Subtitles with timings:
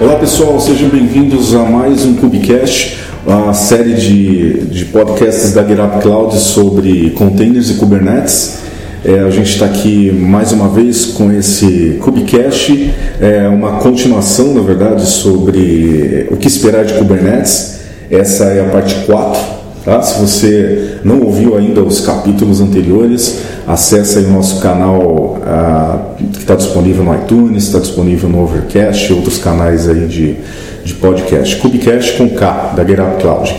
[0.00, 6.02] Olá pessoal, sejam bem-vindos a mais um Cubicast, a série de, de podcasts da GitHub
[6.02, 8.58] Cloud sobre containers e Kubernetes.
[9.04, 14.62] É, a gente está aqui mais uma vez com esse Cubicast, é uma continuação, na
[14.62, 17.78] verdade, sobre o que esperar de Kubernetes.
[18.10, 20.00] Essa é a parte 4 Tá?
[20.00, 26.54] Se você não ouviu ainda os capítulos anteriores, acesse o nosso canal ah, que está
[26.54, 30.36] disponível no iTunes, está disponível no Overcast e outros canais aí de,
[30.82, 31.56] de podcast.
[31.56, 33.54] Cubecast com K, da Get Up Cloud.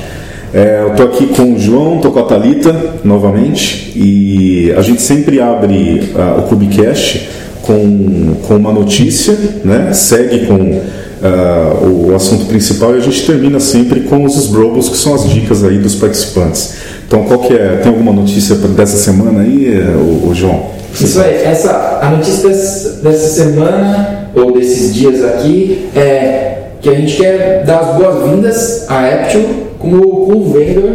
[0.52, 5.04] É, eu estou aqui com o João, estou com a Thalita novamente e a gente
[5.04, 7.30] sempre abre ah, o Cubecast
[7.62, 9.92] com, com uma notícia, né?
[9.94, 10.82] segue com
[11.26, 15.30] uh, o assunto principal e a gente termina sempre com os Sbrobos, que são as
[15.30, 16.76] dicas aí dos participantes.
[17.08, 17.78] Então, qual que é?
[17.78, 20.68] Tem alguma notícia dessa semana aí, o, o João?
[20.94, 27.18] Isso aí, essa, a notícia dessa semana, ou desses dias aqui, é que a gente
[27.18, 29.44] quer dar as boas-vindas à Aptio
[29.80, 30.92] como, como vendor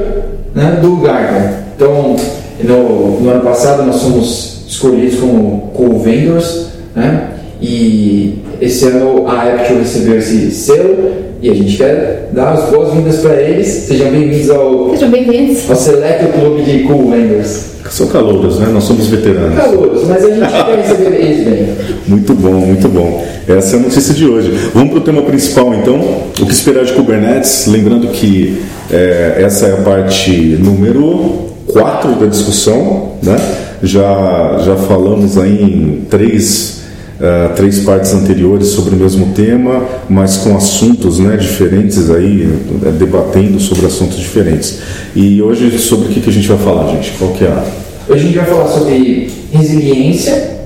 [0.55, 1.55] né, do Gartner.
[1.77, 2.16] Então,
[2.62, 9.42] no, no, ano passado nós fomos escolhidos como, como vendors, né, e esse ano a
[9.42, 13.67] Apple recebeu esse selo e a gente quer dar as boas-vindas para eles.
[13.67, 15.70] Sejam bem-vindos ao, Sejam bem-vindos.
[15.70, 17.70] ao Select Clube de Cool Vendors.
[17.91, 18.69] São calouros, né?
[18.72, 19.56] Nós somos veteranos.
[19.56, 21.69] Calouros, mas a gente quer receber eles bem.
[22.06, 23.27] Muito bom, muito bom.
[23.48, 24.52] Essa é a notícia de hoje.
[24.74, 25.97] Vamos para o tema principal, então.
[26.39, 27.67] O que esperar de Kubernetes?
[27.67, 30.30] Lembrando que é, essa é a parte
[30.62, 33.36] número 4 da discussão, né?
[33.83, 36.80] Já, já falamos aí em três
[37.20, 42.90] uh, três partes anteriores sobre o mesmo tema, mas com assuntos né, diferentes aí, uh,
[42.92, 44.78] debatendo sobre assuntos diferentes.
[45.14, 47.12] E hoje sobre o que, que a gente vai falar, gente?
[47.18, 47.64] Qual que é a...
[48.08, 50.58] Hoje a gente vai falar sobre resiliência,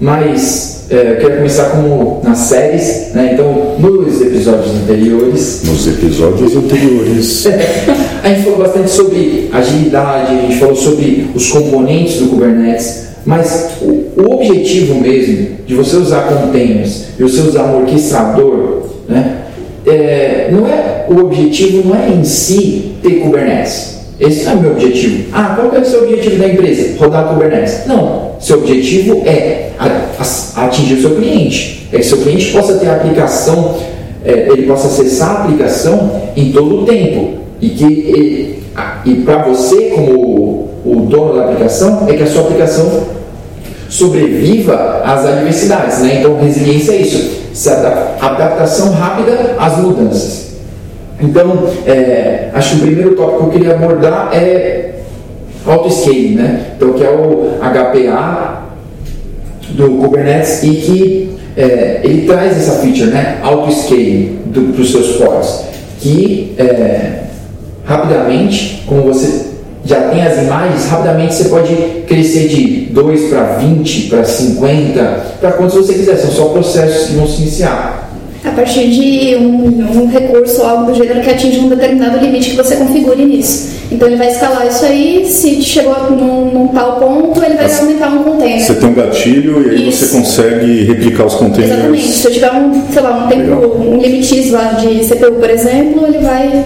[0.00, 3.30] mas é, eu quero começar como nas séries, né?
[3.32, 5.62] Então, nos episódios anteriores.
[5.64, 7.46] Nos episódios anteriores.
[8.22, 13.05] a gente falou bastante sobre agilidade, a gente falou sobre os componentes do Kubernetes.
[13.26, 19.42] Mas o, o objetivo mesmo de você usar containers e você usar um orquestrador, né,
[19.84, 23.96] é, não é, o objetivo não é em si ter Kubernetes.
[24.18, 25.24] Esse não é o meu objetivo.
[25.32, 26.96] Ah, qual é o seu objetivo da empresa?
[26.98, 27.86] Rodar Kubernetes.
[27.86, 28.32] Não.
[28.40, 29.70] Seu objetivo é
[30.56, 31.88] atingir o seu cliente.
[31.92, 33.76] É que seu cliente possa ter a aplicação,
[34.24, 37.34] é, ele possa acessar a aplicação em todo o tempo.
[37.60, 38.56] E que
[39.04, 43.04] e para você, como o dono da aplicação, é que a sua aplicação
[43.88, 46.00] sobreviva às adversidades.
[46.00, 46.18] Né?
[46.20, 47.40] Então, resiliência é isso,
[48.20, 50.46] adaptação rápida às mudanças.
[51.20, 55.00] Então, é, acho que o primeiro tópico que eu queria abordar é
[55.66, 56.66] auto-scaling, né?
[56.76, 58.62] Então, que é o HPA
[59.70, 63.38] do Kubernetes e que é, ele traz essa feature, né?
[63.42, 65.64] Auto-scaling para os seus pods,
[66.00, 67.22] que é,
[67.84, 69.55] rapidamente, como você
[69.86, 71.74] já tem as imagens, rapidamente você pode
[72.06, 77.14] crescer de 2 para 20, para 50, para quantos você quiser, são só processos que
[77.14, 78.10] vão se iniciar.
[78.44, 82.50] A partir de um, um recurso ou algo do gênero que atinge um determinado limite
[82.50, 83.76] que você configure nisso.
[83.90, 88.08] Então ele vai escalar isso aí, se chegou num, num tal ponto, ele vai aumentar
[88.08, 88.60] um container.
[88.60, 90.06] Você tem um gatilho e aí isso.
[90.06, 91.72] você consegue replicar os containers.
[91.72, 92.08] Exatamente.
[92.08, 93.76] Se eu tiver um, sei lá, um tempo, Legal.
[93.78, 96.64] um limite X lá de CPU, por exemplo, ele vai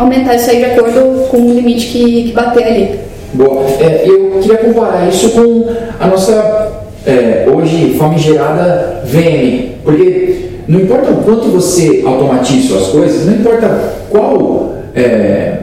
[0.00, 3.00] aumentar isso aí de acordo com o limite que, que bater ali.
[3.34, 5.66] Bom, é, eu queria comparar isso com
[5.98, 6.72] a nossa
[7.06, 13.94] é, hoje famigerada VM, porque não importa o quanto você automatize suas coisas, não importa
[14.10, 15.58] qual é,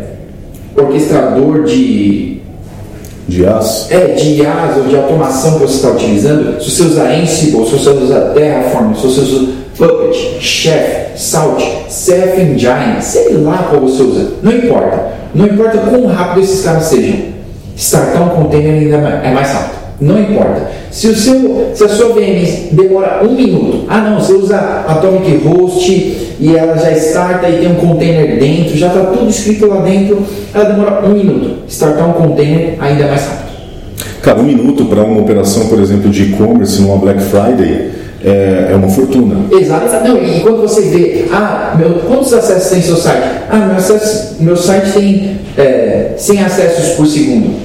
[0.75, 2.37] orquestrador de
[3.27, 3.91] de IaaS?
[3.91, 7.71] É, de IaaS ou de automação que você está utilizando, se você usar Ansible, se
[7.71, 14.03] você usar Terraform, se você usar Puppet, Chef, Salt, Ceph Engine, sei lá qual você
[14.03, 15.17] usa, não importa.
[15.33, 17.15] Não importa quão rápido esses caras sejam.
[17.75, 19.77] Startar um container ainda é mais rápido.
[19.99, 20.69] Não importa.
[20.91, 25.37] Se, o seu, se a sua VM demora um minuto, ah não, você usa Atomic
[25.47, 25.91] Host
[26.39, 30.23] e ela já starta e tem um container dentro, já está tudo escrito lá dentro,
[30.53, 31.63] ela demora um minuto.
[31.67, 33.47] Startar um container ainda é mais rápido.
[34.21, 37.91] Cara, um minuto para uma operação, por exemplo, de e-commerce numa Black Friday
[38.23, 39.45] é, é uma fortuna.
[39.51, 40.07] Exato.
[40.07, 43.23] Não, e quando você vê, ah, meu, quantos acessos tem seu site?
[43.49, 47.55] Ah, meu, acesso, meu site tem é, 100 acessos por segundo.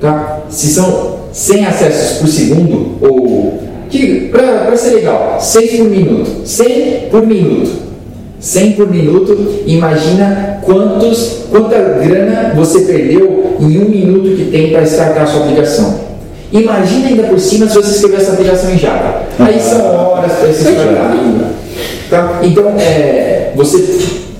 [0.00, 0.40] Tá?
[0.48, 3.68] Se são 100 acessos por segundo, ou.
[4.30, 6.30] Para ser legal, 6 por minuto.
[6.44, 7.88] 100 por minuto.
[8.40, 14.82] 100 por minuto, imagina quantos, quanta grana você perdeu em um minuto que tem para
[14.82, 16.07] startar a sua aplicação.
[16.52, 19.22] Imagina ainda por cima se você escrever essa aplicação em Java.
[19.38, 20.64] Aí são horas para esse
[22.08, 22.40] Tá?
[22.42, 23.98] Então, é, você,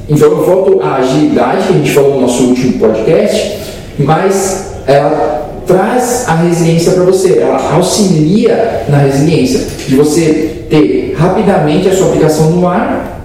[0.09, 3.59] então eu volto à agilidade que a gente falou no nosso último podcast,
[3.99, 11.89] mas ela traz a resiliência para você, ela auxilia na resiliência, de você ter rapidamente
[11.89, 13.23] a sua aplicação no ar,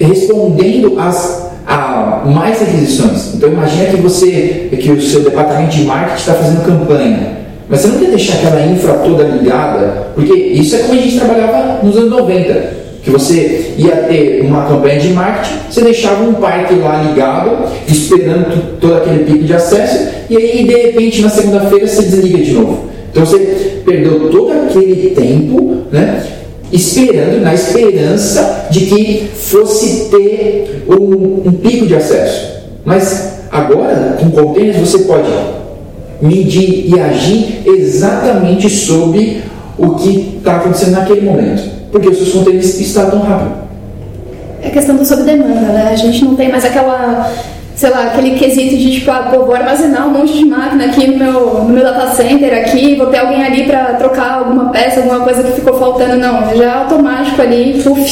[0.00, 3.34] respondendo às a mais aquisições.
[3.34, 7.37] Então imagina que você, que o seu departamento de marketing está fazendo campanha,
[7.68, 11.18] mas você não quer deixar aquela infra toda ligada, porque isso é como a gente
[11.18, 16.34] trabalhava nos anos 90 que você ia ter uma campanha de marketing, você deixava um
[16.34, 21.86] parque lá ligado, esperando todo aquele pico de acesso, e aí de repente na segunda-feira
[21.86, 22.88] você desliga de novo.
[23.10, 26.22] Então você perdeu todo aquele tempo, né?
[26.70, 32.58] Esperando, na esperança de que fosse ter um, um pico de acesso.
[32.84, 35.28] Mas agora, com containers, você pode
[36.20, 39.42] medir e agir exatamente sobre
[39.76, 43.68] o que está acontecendo naquele momento porque os seus conteúdos estão tão rápido.
[44.62, 45.90] É questão do sob demanda, né?
[45.92, 47.30] A gente não tem mais aquela,
[47.74, 51.06] sei lá, aquele quesito de tipo, ah, pô, vou armazenar um monte de máquina aqui
[51.06, 55.00] no meu, no meu data center aqui, vou ter alguém ali para trocar alguma peça,
[55.00, 56.16] alguma coisa que ficou faltando.
[56.16, 58.02] Não, já é automático ali, puf.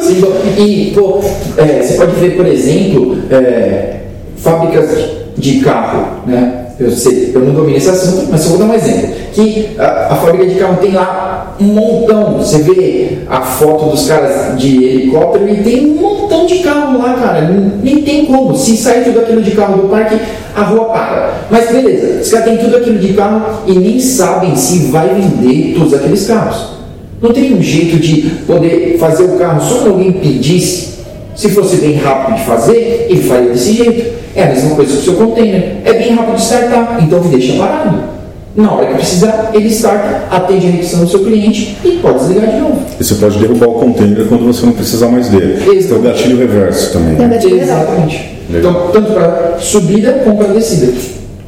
[0.00, 0.22] Sim,
[0.58, 1.20] e, pô,
[1.58, 3.96] é, você pode ver, por exemplo, é,
[4.38, 4.88] fábricas
[5.36, 6.59] de carro, né?
[6.80, 9.10] Eu sei, eu não domino esse assunto, mas só vou dar um exemplo.
[9.34, 12.38] Que a, a fábrica de carro tem lá um montão.
[12.38, 17.12] Você vê a foto dos caras de helicóptero e tem um montão de carro lá,
[17.14, 17.42] cara.
[17.82, 18.56] Nem tem como.
[18.56, 20.18] Se sair tudo aquilo de carro do parque,
[20.56, 21.34] a rua para.
[21.50, 25.74] Mas beleza, os caras têm tudo aquilo de carro e nem sabem se vai vender
[25.74, 26.80] todos aqueles carros.
[27.20, 31.00] Não tem um jeito de poder fazer o carro só quando alguém pedisse.
[31.36, 34.19] Se fosse bem rápido de fazer, ele faria desse jeito.
[34.34, 35.76] É a mesma coisa que o seu container.
[35.84, 38.20] É bem rápido de startar, então deixa parado.
[38.54, 42.50] Na hora que precisar, ele starta, atende a requisição do seu cliente e pode desligar
[42.50, 42.82] de novo.
[42.98, 45.62] E você pode derrubar o container quando você não precisar mais dele.
[45.76, 47.16] Esse é o gatilho reverso também.
[47.16, 48.38] Tem o gatilho Exatamente.
[48.50, 48.72] Legal.
[48.72, 50.92] Então, tanto para subida como para descida.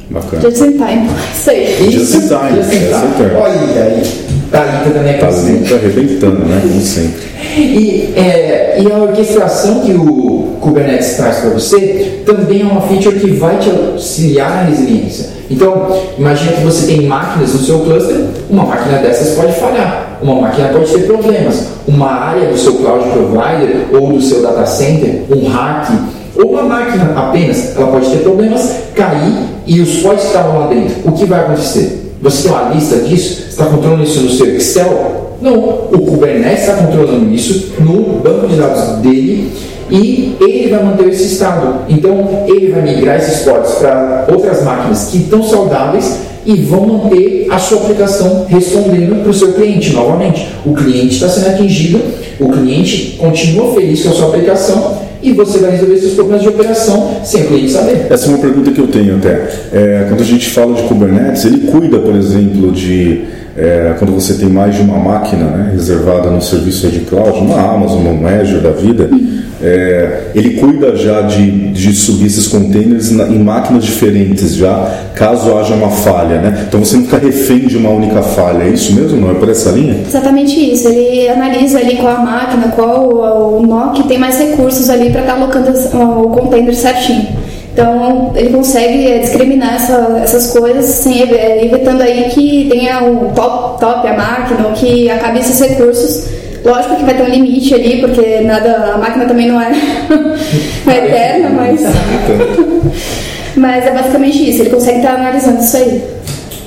[0.09, 0.41] Bacana.
[0.41, 1.09] Just in time.
[1.33, 1.91] Isso aí.
[1.91, 2.61] Just in time.
[2.61, 3.35] Just in time.
[3.35, 4.03] Olha aí.
[4.51, 6.59] Thalita também é Talento tá arrebentando, né?
[6.61, 7.23] Como sempre.
[7.57, 13.19] E, é, e a orquestração que o Kubernetes traz para você também é uma feature
[13.19, 15.29] que vai te auxiliar na resiliência.
[15.51, 18.15] Então, imagine que você tem máquinas no seu cluster,
[18.49, 23.09] uma máquina dessas pode falhar, uma máquina pode ter problemas, uma área do seu cloud
[23.09, 25.91] provider ou do seu data center, um hack,
[26.37, 29.33] ou uma máquina apenas, ela pode ter problemas, cair
[29.67, 30.95] e os pods estavam lá dentro.
[31.03, 32.15] O que vai acontecer?
[32.21, 33.43] Você tem uma lista disso?
[33.43, 35.35] Você está controlando isso no seu Excel?
[35.41, 35.55] Não,
[35.91, 39.51] o Kubernetes está controlando isso no banco de dados dele
[39.89, 41.85] e ele vai manter esse estado.
[41.89, 47.47] Então, ele vai migrar esses portos para outras máquinas que estão saudáveis e vão manter
[47.49, 50.47] a sua aplicação respondendo para o seu cliente novamente.
[50.65, 52.01] O cliente está sendo atingido,
[52.39, 56.49] o cliente continua feliz com a sua aplicação e você vai resolver seus problemas de
[56.49, 58.07] operação sem o cliente saber.
[58.09, 59.49] Essa é uma pergunta que eu tenho até.
[59.71, 63.23] É, quando a gente fala de Kubernetes, ele cuida, por exemplo, de
[63.55, 67.73] é, quando você tem mais de uma máquina né, reservada no serviço de cloud, uma
[67.73, 69.09] Amazon, uma Azure da vida,
[69.63, 75.57] é, ele cuida já de, de subir esses containers na, em máquinas diferentes já, caso
[75.57, 76.65] haja uma falha, né?
[76.67, 79.21] Então você não fica refém de uma única falha, é isso mesmo?
[79.21, 80.01] Não é por essa linha?
[80.05, 80.89] Exatamente isso.
[80.89, 85.11] Ele analisa ali qual a máquina, qual o, o nó que tem mais recursos ali
[85.11, 87.27] para estar tá alocando o container certinho.
[87.73, 93.31] Então, ele consegue é, discriminar essa, essas coisas, sem, é, evitando aí que tenha o
[93.33, 96.25] top, top a máquina, ou que acabe esses recursos.
[96.63, 99.69] Lógico que vai ter um limite ali, porque nada, a máquina também não é,
[100.09, 100.33] não
[100.93, 101.81] é eterna, mas.
[103.55, 106.01] mas é basicamente isso, ele consegue estar analisando isso aí.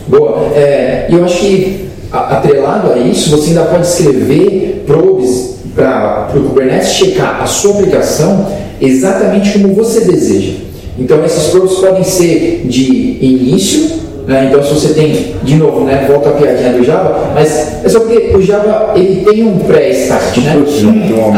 [0.09, 0.53] Boa.
[0.55, 6.91] É, eu acho que, atrelado a isso, você ainda pode escrever probes para o Kubernetes
[6.93, 8.47] checar a sua aplicação
[8.81, 10.53] exatamente como você deseja.
[10.99, 13.91] Então esses probes podem ser de início,
[14.27, 14.49] né?
[14.49, 16.05] então se você tem, de novo, né?
[16.09, 20.37] volta a piadinha do Java, mas é só porque o Java ele tem um pré-start,
[20.39, 20.57] né?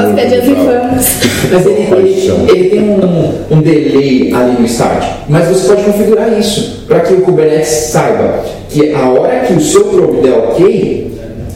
[0.07, 1.18] As piadinhas infames.
[1.52, 5.04] Mas ele, ele, ele tem um, um delay ali no start.
[5.28, 9.61] Mas você pode configurar isso para que o Kubernetes saiba que a hora que o
[9.61, 11.08] seu probe der ok,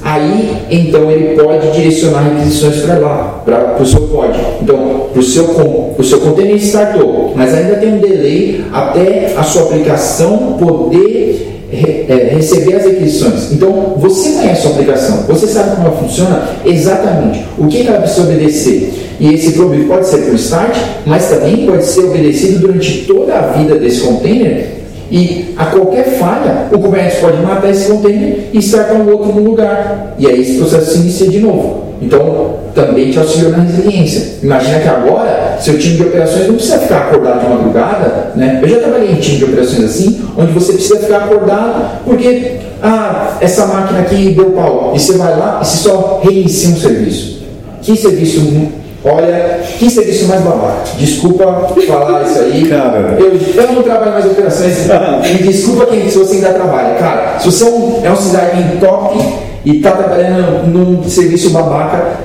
[0.05, 4.45] aí então ele pode direcionar requisições para lá, para o seu código.
[4.61, 5.47] Então, o seu,
[6.03, 12.77] seu container startou, mas ainda tem um delay até a sua aplicação poder é, receber
[12.77, 13.53] as requisições.
[13.53, 18.01] Então, você conhece a sua aplicação, você sabe como ela funciona exatamente, o que ela
[18.01, 18.93] precisa obedecer.
[19.19, 23.47] E esse probe pode ser por start, mas também pode ser obedecido durante toda a
[23.53, 28.97] vida desse container E a qualquer falha, o Kubernetes pode matar esse container e startar
[28.97, 30.15] um outro no lugar.
[30.19, 31.93] E aí esse processo se inicia de novo.
[32.01, 34.39] Então, também te auxilia na resiliência.
[34.43, 38.33] Imagina que agora, seu time de operações não precisa ficar acordado de madrugada.
[38.35, 38.59] Né?
[38.63, 43.37] Eu já trabalhei em time de operações assim, onde você precisa ficar acordado porque ah,
[43.41, 44.93] essa máquina aqui deu pau.
[44.97, 47.43] E você vai lá e você só reinicia um serviço.
[47.81, 48.41] Que serviço
[49.05, 50.83] Olha, que serviço mais babaca.
[50.97, 52.69] Desculpa falar isso aí.
[52.69, 53.17] Cara.
[53.19, 54.87] Eu, eu não trabalho mais em operações.
[55.33, 56.95] Me desculpa quem, se você ainda trabalha.
[56.95, 59.19] Cara, se você é um, é um cidadão top
[59.65, 62.19] e está trabalhando num serviço babaca,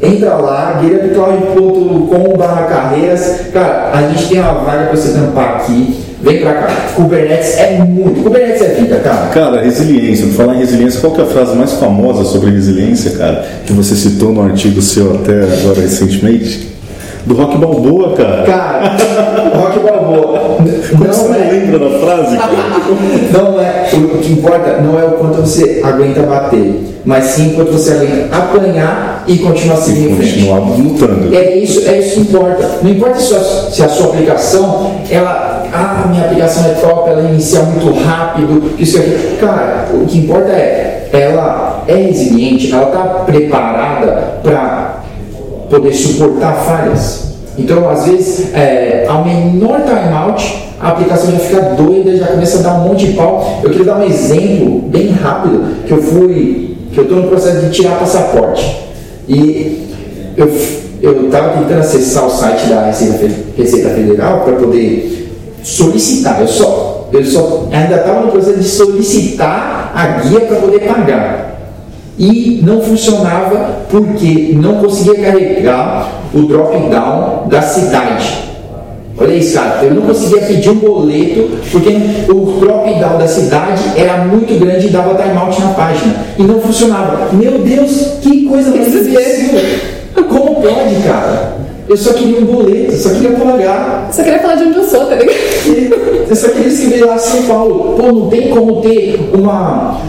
[0.00, 3.40] entra lá, guerreirocloud.com barra carreiras.
[3.52, 6.09] Cara, a gente tem uma vaga para você tampar aqui.
[6.22, 6.66] Vem pra cá.
[6.94, 8.22] Kubernetes é muito.
[8.22, 9.28] Kubernetes é vida, cara.
[9.28, 10.26] Cara, resiliência.
[10.26, 13.44] Por falar em resiliência, qual que é a frase mais famosa sobre resiliência, cara?
[13.66, 16.68] Que você citou no artigo seu até agora recentemente?
[17.24, 18.42] Do Rock Balboa, cara.
[18.44, 18.96] Cara,
[19.54, 20.40] Rock Balboa.
[20.60, 21.50] Não você não é...
[21.50, 22.50] lembra da frase, cara?
[23.32, 23.88] não é.
[23.92, 27.92] O que importa não é o quanto você aguenta bater, mas sim o quanto você
[27.92, 30.32] aguenta apanhar e continuar seguindo frente.
[30.34, 31.34] Continuar lutando.
[31.34, 32.78] É isso, é isso que importa.
[32.82, 35.59] Não importa se a, se a sua aplicação, ela.
[35.72, 39.36] Ah, minha aplicação é top, ela inicia muito rápido, isso aqui.
[39.40, 45.02] Cara, o que importa é, ela é resiliente, ela está preparada para
[45.68, 47.30] poder suportar falhas.
[47.58, 52.62] Então, às vezes, é, ao menor timeout, a aplicação já fica doida, já começa a
[52.62, 53.60] dar um monte de pau.
[53.62, 57.66] Eu queria dar um exemplo bem rápido, que eu fui, que eu estou no processo
[57.66, 58.88] de tirar passaporte.
[59.28, 59.88] E
[60.36, 60.48] eu
[61.02, 65.19] eu estava tentando acessar o site da Receita Federal para poder
[65.62, 66.40] solicitar.
[66.40, 71.50] Eu só, eu só ainda estava no processo de solicitar a guia para poder pagar
[72.18, 78.50] e não funcionava porque não conseguia carregar o drop-down da cidade.
[79.18, 81.90] Olha isso, cara, eu não conseguia pedir um boleto porque
[82.30, 87.30] o drop-down da cidade era muito grande e dava timeout na página e não funcionava.
[87.32, 89.58] Meu Deus, que coisa mais imbecil!
[90.28, 91.59] Como pode, cara?
[91.90, 94.08] Eu só queria um boleto, só queria pagar.
[94.12, 95.36] Só queria falar de onde eu sou, tá ligado?
[96.30, 97.96] Eu só queria escrever lá São Paulo.
[97.96, 100.00] Pô, não tem como ter uma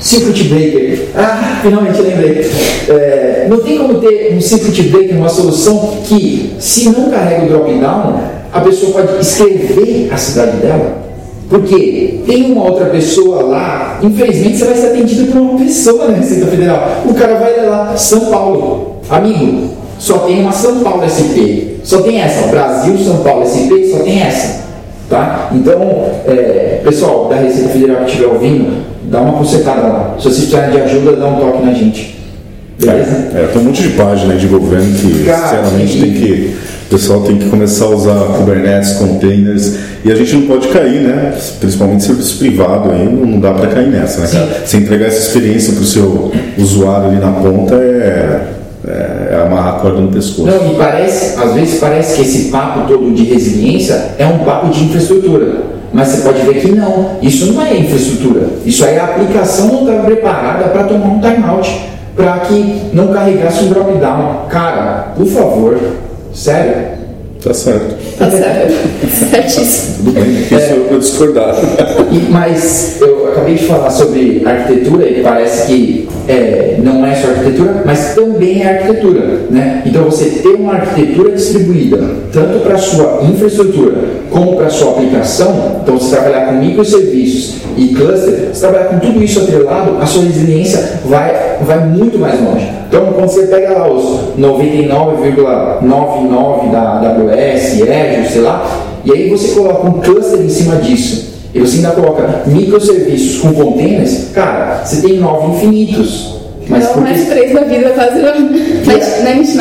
[0.00, 1.08] Circuit Breaker.
[1.16, 2.50] Ah, finalmente lembrei.
[2.88, 7.48] É, não tem como ter um Circuit Breaker, uma solução que, se não carrega o
[7.48, 11.05] drop-down, a pessoa pode escrever a cidade dela.
[11.48, 16.16] Porque tem uma outra pessoa lá, infelizmente você vai ser atendido por uma pessoa na
[16.16, 17.02] Receita Federal.
[17.04, 18.96] O cara vai lá, São Paulo.
[19.08, 21.78] Amigo, só tem uma São Paulo SP.
[21.84, 22.48] Só tem essa.
[22.48, 24.66] Brasil, São Paulo SP, só tem essa.
[25.08, 25.50] Tá?
[25.54, 25.80] Então,
[26.26, 30.14] é, pessoal da Receita Federal que estiver ouvindo, dá uma consertada lá.
[30.18, 32.16] Se vocês precisarem de ajuda, dá um toque na gente.
[32.78, 33.30] Beleza?
[33.34, 36.56] É, tem um monte de página de governo que, Cara, sinceramente, tem que.
[36.86, 39.74] O pessoal tem que começar a usar Kubernetes, containers,
[40.04, 41.36] e a gente não pode cair, né?
[41.58, 44.64] Principalmente serviço privado aí, não dá para cair nessa, né, cara?
[44.64, 48.46] Se entregar essa experiência para o seu usuário ali na ponta é,
[48.86, 48.90] é,
[49.32, 50.46] é amarrar a corda no pescoço.
[50.48, 54.68] Não, e parece, às vezes parece que esse papo todo de resiliência é um papo
[54.70, 55.76] de infraestrutura.
[55.92, 59.80] Mas você pode ver que não, isso não é infraestrutura, isso aí a aplicação não
[59.80, 61.80] estava preparada para tomar um timeout,
[62.14, 64.46] para que não carregasse um drop-down.
[64.48, 65.78] Cara, por favor,
[66.36, 67.06] sério.
[67.42, 67.96] Tá certo.
[68.18, 68.72] Tá certo.
[69.30, 69.96] Certíssimo.
[69.96, 71.54] Tudo bem, isso é, eu discordar.
[72.12, 77.28] E, mas eu acabei de falar sobre arquitetura e parece que é, não é só
[77.28, 79.40] arquitetura, mas também é arquitetura.
[79.50, 79.82] Né?
[79.86, 81.98] Então você ter uma arquitetura distribuída,
[82.32, 83.94] tanto para a sua infraestrutura
[84.30, 88.98] como para a sua aplicação, então você trabalhar com microserviços e cluster, você trabalhar com
[88.98, 92.66] tudo isso atrelado, a sua resiliência vai, vai muito mais longe.
[92.88, 98.66] Então quando você pega lá os 99,99 da AWS, Azure, sei lá,
[99.04, 103.54] e aí você coloca um cluster em cima disso e você ainda coloca microserviços com
[103.54, 106.36] containers, cara, você tem nove infinitos.
[106.68, 107.10] Mas não, porque...
[107.10, 108.28] mais três na vida quase não,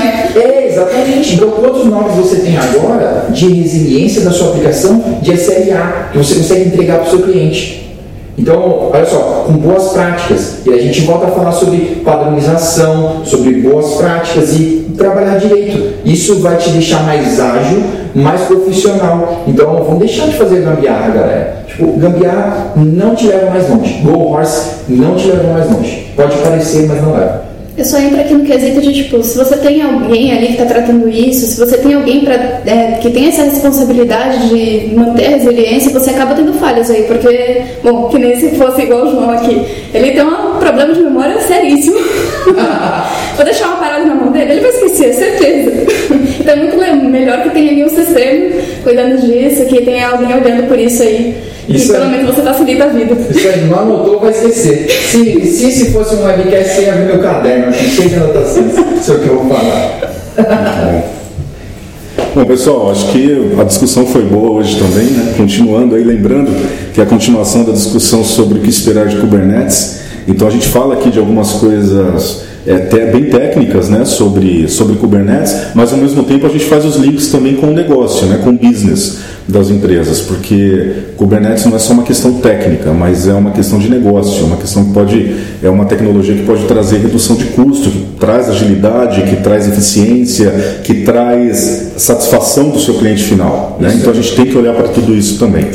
[0.02, 1.36] é, é, exatamente.
[1.36, 6.36] Então, quantos nomes você tem agora de resiliência da sua aplicação de SLA que você
[6.36, 7.85] consegue entregar para o seu cliente?
[8.38, 13.62] Então, olha só, com boas práticas, e a gente volta a falar sobre padronização, sobre
[13.62, 15.96] boas práticas e trabalhar direito.
[16.04, 19.44] Isso vai te deixar mais ágil, mais profissional.
[19.48, 21.58] Então, vamos deixar de fazer gambiarra, galera.
[21.68, 24.02] Tipo, gambiarra não te leva mais longe.
[24.04, 26.12] Go Horse não te leva mais longe.
[26.16, 27.45] Pode parecer, mas não leva.
[27.78, 30.66] Eu só entro aqui no quesito de, tipo, se você tem alguém ali que está
[30.66, 32.34] tratando isso, se você tem alguém pra,
[32.66, 37.64] é, que tem essa responsabilidade de manter a resiliência, você acaba tendo falhas aí, porque,
[37.84, 39.66] bom, que nem se fosse igual o João aqui.
[39.96, 41.96] Ele tem um problema de memória seríssimo.
[43.36, 45.72] Vou deixar uma parada na mão dele, ele vai esquecer, certeza.
[46.40, 50.68] então é muito melhor que tenha ali um sistema cuidando disso, que tenha alguém olhando
[50.68, 51.36] por isso aí.
[51.68, 53.16] Isso e pelo menos você facilita a vida.
[53.30, 54.88] Isso aí, não anotou, vai esquecer.
[54.90, 58.74] Se, se, se fosse um webcast, você ia ver meu caderno aqui, cheio de anotações.
[59.00, 61.06] Isso é o que eu vou falar.
[62.36, 65.36] Bom, pessoal, acho que a discussão foi boa hoje também, né?
[65.38, 66.52] Continuando aí, lembrando
[66.94, 70.02] que a continuação da discussão sobre o que esperar de Kubernetes.
[70.28, 75.56] Então a gente fala aqui de algumas coisas até bem técnicas né, sobre, sobre Kubernetes,
[75.74, 78.50] mas ao mesmo tempo a gente faz os links também com o negócio, né, com
[78.50, 83.52] o business das empresas, porque Kubernetes não é só uma questão técnica, mas é uma
[83.52, 87.36] questão de negócio, é uma questão que pode é uma tecnologia que pode trazer redução
[87.36, 90.52] de custo, que traz agilidade, que traz eficiência,
[90.84, 93.78] que traz satisfação do seu cliente final.
[93.80, 93.94] Né?
[93.96, 95.66] Então a gente tem que olhar para tudo isso também.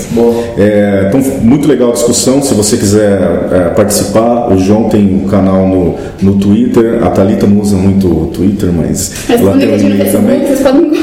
[0.58, 2.42] É, então muito legal a discussão.
[2.42, 3.20] Se você quiser
[3.52, 7.02] é, participar, o João tem um canal no, no Twitter.
[7.04, 10.40] A Thalita não usa muito o Twitter, mas, mas ela tem um também.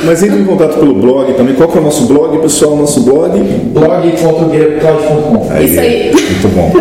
[0.06, 1.56] Mas entre em contato pelo blog também.
[1.56, 2.57] Qual que é o nosso blog, pessoal?
[2.58, 3.40] Pessoal nosso blog.
[3.40, 5.64] blog.guilhermecloud.com.
[5.64, 6.12] Isso aí.
[6.12, 6.72] Muito bom.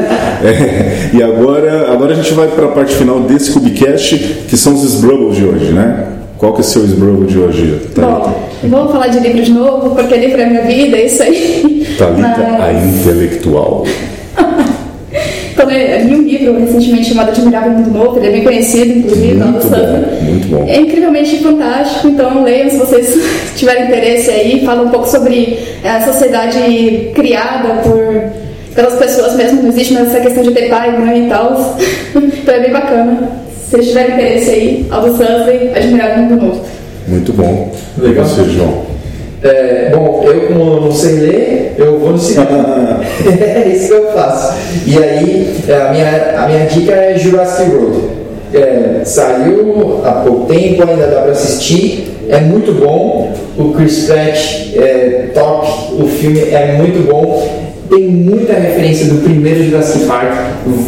[0.43, 4.17] É, e agora, agora a gente vai para a parte final desse Cubicast,
[4.49, 6.07] que são os Sbrubbles de hoje, né?
[6.39, 7.81] Qual que é o seu Sbrubble de hoje?
[7.95, 8.35] Thalita?
[8.63, 11.87] Bom, vamos falar de livro de novo, porque livro é minha vida, é isso aí.
[11.99, 12.63] Thalita, Mas...
[12.63, 13.85] a intelectual.
[15.57, 19.35] Então, eu li um livro recentemente chamado Admirável Mundo Novo, ele é bem conhecido, inclusive,
[19.37, 20.67] muito bom, muito bom.
[20.69, 23.19] É incrivelmente fantástico, então leiam se vocês
[23.57, 24.63] tiverem interesse aí.
[24.67, 30.21] Fala um pouco sobre a sociedade criada por pelas pessoas mesmo, não existe mais essa
[30.21, 31.79] questão de ter pai, mãe e tal.
[32.15, 33.31] então é bem bacana.
[33.65, 36.65] Se vocês tiverem interesse aí, Aldous Huxley, Admirável Mundo Novo.
[37.09, 37.75] Muito bom.
[37.97, 38.27] Legal.
[38.27, 38.96] Você, João.
[39.43, 43.01] É, bom, eu como não sei ler, eu vou no cinema.
[43.41, 44.55] é isso que eu faço.
[44.87, 48.17] E aí, a minha, a minha dica é Jurassic World.
[48.55, 52.17] É, saiu há pouco tempo, ainda dá para assistir.
[52.29, 53.33] É muito bom.
[53.59, 55.67] O Chris Pratt é top.
[56.01, 57.67] O filme é muito bom.
[57.89, 60.33] Tem muita referência do primeiro Jurassic Park.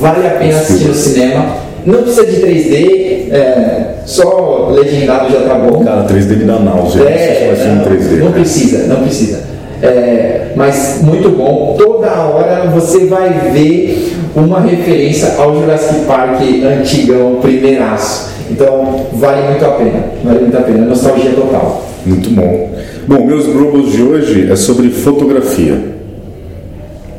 [0.01, 1.67] Vale a pena assistir no cinema.
[1.88, 5.83] Não precisa de 3D, é, só legendado já tá bom.
[5.83, 7.03] Cara, 3D me dá náusea.
[7.05, 9.40] É, não, 3D, não precisa, não precisa.
[9.81, 11.77] É, mas muito bom.
[11.79, 18.33] Toda hora você vai ver uma referência ao Jurassic Park antigão, primeiraço.
[18.51, 20.05] Então vale muito a pena.
[20.22, 20.85] Vale muito a pena.
[20.85, 21.87] Nostalgia total.
[22.05, 22.70] Muito bom.
[23.07, 25.96] Bom, meus grupos de hoje é sobre fotografia.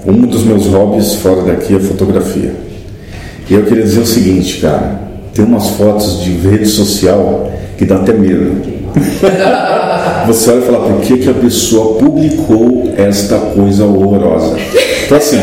[0.06, 2.69] Um dos meus hobbies fora daqui é fotografia.
[3.50, 5.00] E eu queria dizer o seguinte, cara,
[5.34, 8.62] tem umas fotos de rede social que dá até medo.
[10.28, 14.56] Você olha e fala, por que, que a pessoa publicou esta coisa horrorosa?
[15.06, 15.38] Então assim,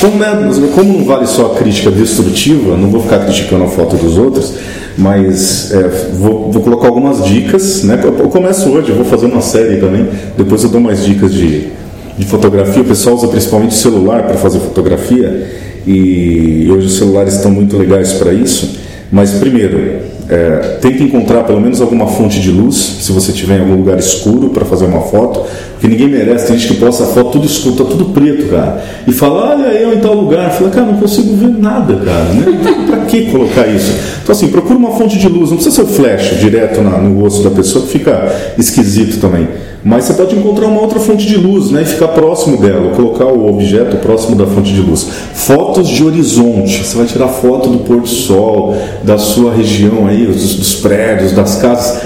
[0.00, 0.30] como, é,
[0.74, 4.54] como não vale só a crítica destrutiva, não vou ficar criticando a foto dos outros,
[4.96, 7.84] mas é, vou, vou, colocar algumas dicas.
[7.84, 8.00] Né?
[8.02, 11.68] Eu começo hoje, eu vou fazer uma série também, depois eu dou mais dicas de,
[12.16, 12.80] de fotografia.
[12.80, 18.12] O pessoal usa principalmente celular para fazer fotografia e hoje os celulares estão muito legais
[18.14, 18.78] para isso.
[19.10, 23.62] Mas primeiro, é, tente encontrar pelo menos alguma fonte de luz, se você tiver em
[23.62, 26.46] algum lugar escuro para fazer uma foto, porque ninguém merece.
[26.46, 29.68] Tem gente que posta a foto tudo escuro, tá tudo preto, cara, e fala, olha
[29.72, 30.52] eu em tal lugar.
[30.52, 32.86] Fala, cara, não consigo ver nada, cara, né?
[32.86, 33.92] Para que colocar isso?
[34.22, 37.20] Então, assim, procura uma fonte de luz, não precisa ser o flash direto na, no
[37.20, 39.48] rosto da pessoa, que fica esquisito também
[39.82, 43.24] mas você pode encontrar uma outra fonte de luz né, e ficar próximo dela, colocar
[43.24, 45.08] o objeto próximo da fonte de luz.
[45.32, 50.19] Fotos de horizonte, você vai tirar foto do pôr do sol, da sua região aí,
[50.26, 52.02] dos, prédios, das casas,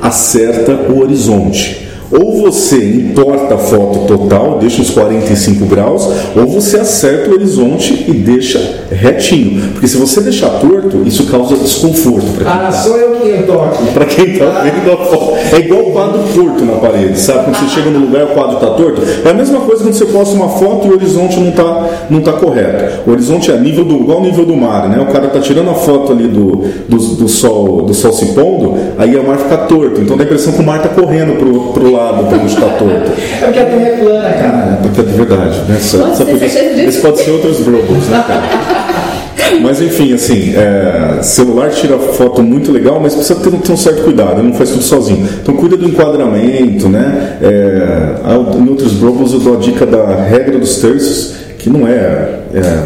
[0.00, 1.87] acerta o horizonte.
[2.10, 8.04] Ou você entorta a foto total, deixa os 45 graus, ou você acerta o horizonte
[8.08, 9.72] e deixa retinho.
[9.72, 12.72] Porque se você deixar torto, isso causa desconforto para quem Ah, tá.
[12.72, 13.82] sou eu que entorto.
[13.92, 15.34] Para quem está vendo a foto.
[15.52, 17.44] É igual o quadro torto na parede, sabe?
[17.44, 19.02] Quando você chega no lugar o quadro está torto.
[19.24, 22.20] É a mesma coisa quando você posta uma foto e o horizonte não está não
[22.22, 23.02] tá correto.
[23.06, 24.98] O horizonte é nível do, igual ao nível do mar, né?
[25.00, 28.74] O cara está tirando a foto ali do, do, do, sol, do sol se pondo,
[28.96, 30.00] aí o mar fica torto.
[30.00, 32.46] Então dá a impressão que o mar está correndo pro, pro lado lado para não
[32.46, 33.12] estar torto.
[33.42, 34.72] É porque a Terra é plana, cara.
[34.72, 35.76] É, porque é de verdade, né?
[35.76, 38.88] Essa, essa esse pode ser outros globos, né, cara?
[39.62, 44.04] Mas enfim, assim, é, celular tira foto muito legal, mas precisa ter, ter, um certo
[44.04, 45.26] cuidado, não faz tudo sozinho.
[45.42, 47.38] Então cuida do enquadramento, né?
[47.42, 52.40] É, em outros blogs eu dou a dica da regra dos terços, que não é,
[52.54, 52.82] é,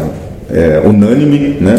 [0.51, 1.75] é unânime, né?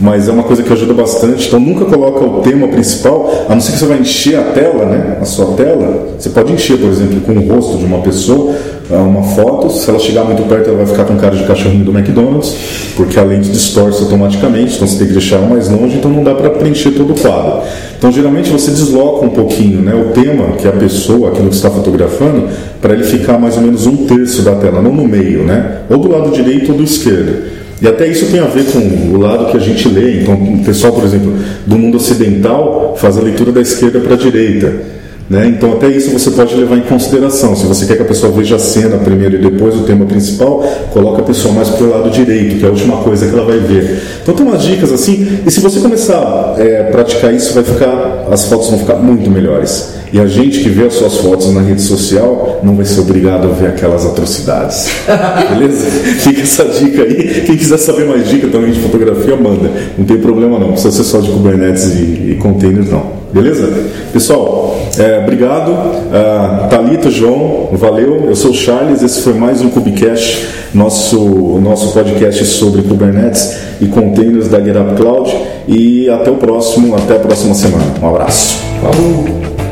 [0.00, 1.48] Mas é uma coisa que ajuda bastante.
[1.48, 4.86] Então nunca coloca o tema principal, a não ser que você vai encher a tela,
[4.86, 5.18] né?
[5.20, 6.14] A sua tela.
[6.18, 8.54] Você pode encher, por exemplo, com o rosto de uma pessoa,
[8.90, 9.70] é, uma foto.
[9.70, 12.54] Se ela chegar muito perto, ela vai ficar com cara de cachorrinho do McDonald's,
[12.96, 16.22] porque a lente distorce automaticamente, então você tem que deixar ela mais longe, então não
[16.22, 17.62] dá para preencher todo o quadro.
[17.96, 21.56] Então geralmente você desloca um pouquinho né, o tema, que é a pessoa, aquilo que
[21.56, 22.48] está fotografando,
[22.80, 25.78] para ele ficar mais ou menos um terço da tela, não no meio, né?
[25.88, 27.63] Ou do lado direito ou do esquerdo.
[27.80, 28.78] E até isso tem a ver com
[29.14, 30.22] o lado que a gente lê.
[30.22, 31.32] Então, o pessoal, por exemplo,
[31.66, 34.94] do mundo ocidental faz a leitura da esquerda para a direita.
[35.28, 35.46] Né?
[35.46, 37.56] Então, até isso você pode levar em consideração.
[37.56, 40.62] Se você quer que a pessoa veja a cena primeiro e depois o tema principal,
[40.92, 43.44] coloca a pessoa mais para o lado direito, que é a última coisa que ela
[43.44, 44.02] vai ver.
[44.22, 45.40] Então, tem umas dicas assim.
[45.46, 49.30] E se você começar a é, praticar isso, vai ficar, as fotos vão ficar muito
[49.30, 49.94] melhores.
[50.12, 53.48] E a gente que vê as suas fotos na rede social não vai ser obrigado
[53.48, 54.88] a ver aquelas atrocidades.
[55.50, 55.86] Beleza?
[56.20, 57.42] Fica essa dica aí.
[57.44, 59.70] Quem quiser saber mais dica também de fotografia, manda.
[59.98, 60.68] Não tem problema não.
[60.68, 63.24] Não precisa ser só de Kubernetes e, e containers, não.
[63.32, 63.68] Beleza?
[64.12, 65.70] Pessoal, é, obrigado.
[65.70, 68.24] Uh, Thalita, João, valeu.
[68.26, 69.02] Eu sou o Charles.
[69.02, 71.18] Esse foi mais um Kubecast, nosso,
[71.62, 75.34] nosso podcast sobre Kubernetes e containers da GitHub Cloud.
[75.66, 77.84] E até o próximo, até a próxima semana.
[78.02, 78.58] Um abraço.
[78.80, 79.63] Falou!